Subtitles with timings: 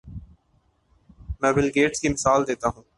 [1.41, 2.83] میں Bill Gates کی مثال دیتا ہوں۔